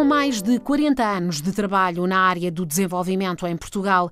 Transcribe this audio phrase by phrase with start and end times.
[0.00, 4.10] Com mais de 40 anos de trabalho na área do desenvolvimento em Portugal,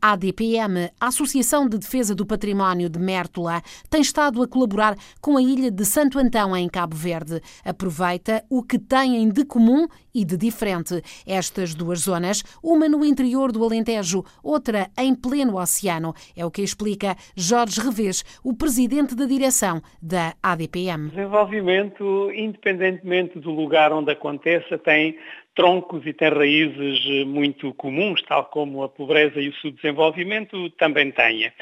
[0.00, 3.60] a ADPM, a Associação de Defesa do Património de Mértola,
[3.90, 7.40] tem estado a colaborar com a ilha de Santo Antão, em Cabo Verde.
[7.64, 13.50] Aproveita o que têm de comum e de diferente estas duas zonas, uma no interior
[13.50, 16.14] do Alentejo, outra em pleno oceano.
[16.36, 21.08] É o que explica Jorge Revés, o presidente da direção da ADPM.
[21.08, 25.18] Desenvolvimento, independentemente do lugar onde aconteça, tem
[25.54, 31.10] troncos e tem raízes eh, muito comuns, tal como a pobreza e o subdesenvolvimento também
[31.10, 31.52] têm.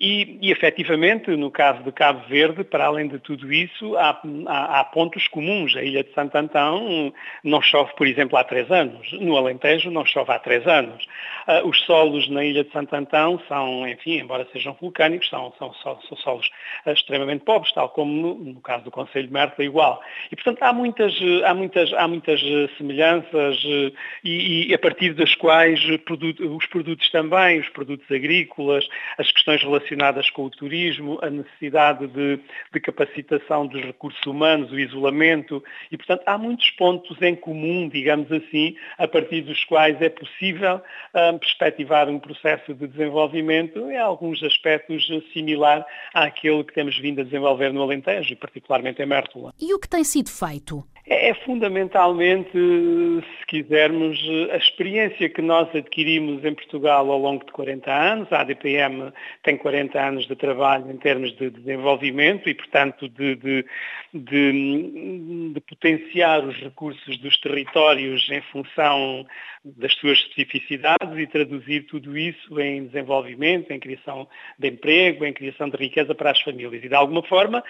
[0.00, 4.80] E, e efetivamente, no caso de Cabo Verde, para além de tudo isso, há, há,
[4.80, 5.76] há, pontos comuns.
[5.76, 7.12] A ilha de Santo Antão
[7.44, 9.12] não chove, por exemplo, há três anos.
[9.12, 11.06] No Alentejo não chove há três anos.
[11.46, 15.72] Uh, os solos na ilha de Santo Antão são, enfim, embora sejam vulcânicos, são, são,
[15.74, 16.50] são, são solos
[16.86, 20.02] uh, extremamente pobres, tal como no, no, caso do Conselho de Mértola, igual.
[20.32, 21.14] E, portanto, há muitas,
[21.44, 22.40] há muitas, há muitas
[22.78, 23.92] semelhanças uh,
[24.24, 29.83] e, e, a partir das quais os produtos também, os produtos agrícolas, as questões relacionadas
[29.84, 32.40] relacionadas com o turismo, a necessidade de,
[32.72, 38.30] de, capacitação dos recursos humanos, o isolamento, e, portanto, há muitos pontos em comum, digamos
[38.32, 40.80] assim, a partir dos quais é possível
[41.14, 47.24] um, perspectivar um processo de desenvolvimento em alguns aspectos similar àquele que temos vindo a
[47.24, 49.52] desenvolver no Alentejo, particularmente em Mértola.
[49.60, 50.84] E o que tem sido feito?
[51.24, 54.18] É, fundamentalmente, se quisermos,
[54.52, 58.30] a experiência que nós adquirimos em Portugal ao longo de 40 anos.
[58.30, 59.10] A ADPM
[59.42, 63.64] tem 40 anos de trabalho em termos de desenvolvimento e, portanto, de, de,
[64.12, 69.24] de, de potenciar os recursos dos territórios em função
[69.64, 75.70] das suas especificidades e traduzir tudo isso em desenvolvimento, em criação de emprego, em criação
[75.70, 76.84] de riqueza para as famílias.
[76.84, 77.64] E, de alguma forma,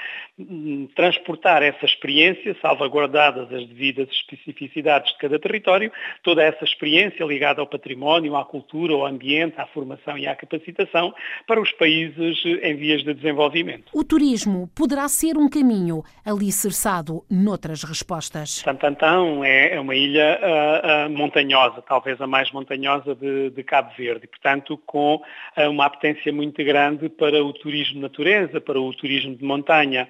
[0.97, 5.91] transportar essa experiência, salvaguardar as devidas especificidades de cada território,
[6.23, 11.15] toda essa experiência ligada ao património, à cultura, ao ambiente, à formação e à capacitação
[11.47, 13.91] para os países em vias de desenvolvimento.
[13.93, 18.51] O turismo poderá ser um caminho alicerçado noutras respostas.
[18.51, 23.63] Santo Antão é, é uma ilha uh, uh, montanhosa, talvez a mais montanhosa de, de
[23.63, 28.61] Cabo Verde, e, portanto, com uh, uma apetência muito grande para o turismo de natureza,
[28.61, 30.09] para o turismo de montanha.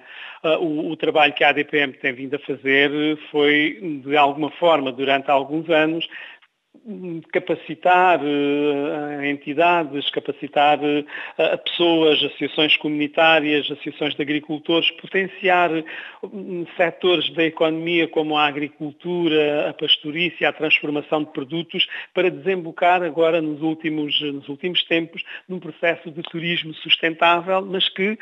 [0.59, 5.29] O, o trabalho que a ADPM tem vindo a fazer foi, de alguma forma, durante
[5.29, 6.07] alguns anos,
[7.31, 15.71] capacitar uh, entidades, capacitar uh, pessoas, associações comunitárias, associações de agricultores, potenciar
[16.23, 23.01] um, setores da economia como a agricultura, a pastorícia, a transformação de produtos, para desembocar
[23.01, 28.17] agora nos últimos, nos últimos tempos num processo de turismo sustentável, mas que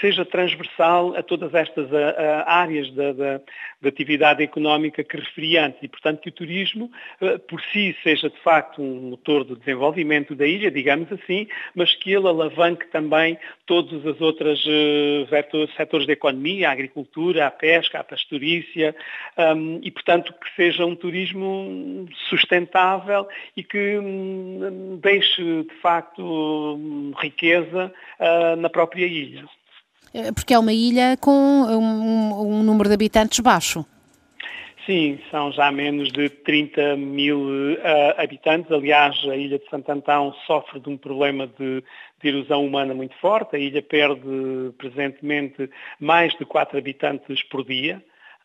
[0.00, 3.40] seja transversal a todas estas a, a áreas da, da,
[3.80, 6.90] da, atividade económica que referi antes e, portanto, que o turismo
[7.20, 11.94] uh, por si seja de facto um motor de desenvolvimento da ilha, digamos assim, mas
[11.94, 18.00] que ele alavanque também todos os outros uh, setores da economia, a agricultura, a pesca,
[18.00, 18.94] a pastorícia
[19.36, 27.12] um, e, portanto, que seja um turismo sustentável e que um, deixe de facto um,
[27.18, 29.45] riqueza uh, na própria ilha.
[30.12, 33.84] É, porque é uma ilha com um, um número de habitantes baixo.
[34.86, 37.76] Sim, são já menos de 30 mil uh,
[38.16, 38.70] habitantes.
[38.70, 41.82] Aliás, a ilha de Santo Antão sofre de um problema de,
[42.22, 43.56] de, erosão humana muito forte.
[43.56, 44.20] A ilha perde
[44.78, 45.68] presentemente
[45.98, 48.00] mais de 4 habitantes por dia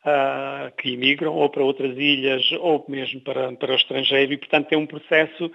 [0.06, 4.68] uh, que imigram ou para outras ilhas ou mesmo para, para o estrangeiro e, portanto,
[4.68, 5.52] tem um processo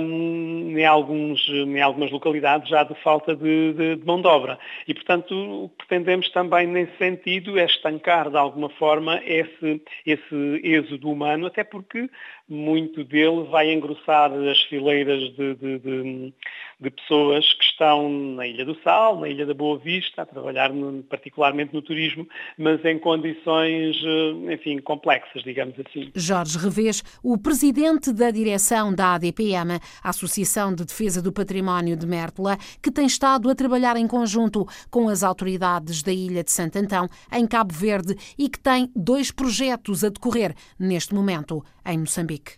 [0.00, 4.58] um, em, alguns, em algumas localidades já de falta de, de, de mão de obra.
[4.86, 5.34] E, portanto,
[5.64, 11.46] o que pretendemos também nesse sentido é estancar de alguma forma esse, esse êxodo humano,
[11.46, 12.08] até porque
[12.50, 16.34] muito dele vai engrossar as fileiras de, de, de,
[16.80, 20.72] de, pessoas que estão na Ilha do Sal, na Ilha da Boa Vista, a trabalhar
[20.72, 22.28] no, particularmente no turismo,
[22.58, 26.10] mas em condições, eh, enfim, complexas, digamos assim.
[26.14, 32.06] Jorge Revés, o presidente da direção da ADPM, a Associação de Defesa do Património de
[32.06, 36.78] Mértola, que tem estado a trabalhar em conjunto com as autoridades da Ilha de Santo
[36.78, 42.54] Antão, em Cabo Verde, e que tem dois projetos a decorrer neste momento em Moçambique.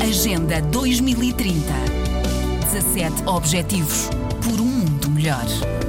[0.00, 1.52] Agenda 2030
[2.72, 4.08] 17 Objetivos
[4.42, 5.81] por um mundo melhor.